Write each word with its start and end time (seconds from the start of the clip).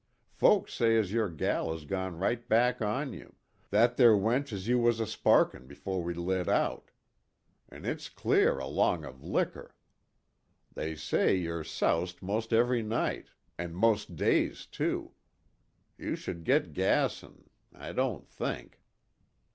Folks 0.31 0.73
says 0.73 1.05
as 1.09 1.13
your 1.13 1.29
gal 1.29 1.71
has 1.71 1.85
gone 1.85 2.17
right 2.17 2.49
back 2.49 2.81
on 2.81 3.13
you, 3.13 3.35
that 3.69 3.97
ther' 3.97 4.15
wench 4.17 4.51
as 4.51 4.67
you 4.67 4.79
was 4.79 4.99
a 4.99 5.05
sparkin' 5.05 5.69
'fore 5.75 6.01
we 6.01 6.15
lit 6.15 6.49
out. 6.49 6.89
An' 7.69 7.85
it's 7.85 8.09
clear 8.09 8.57
along 8.57 9.05
of 9.05 9.23
liquor. 9.23 9.75
They 10.73 10.95
say 10.95 11.35
you're 11.35 11.63
soused 11.63 12.23
most 12.23 12.51
ev'ry 12.51 12.81
night, 12.81 13.27
an' 13.59 13.75
most 13.75 14.15
days 14.15 14.65
too. 14.65 15.11
You 15.99 16.15
should 16.15 16.45
git 16.45 16.73
gassin' 16.73 17.51
I 17.71 17.91
don't 17.91 18.27
think." 18.27 18.81